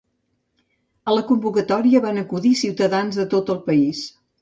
[1.11, 4.07] A la convocatòria van acudir ciutadans de tot el país.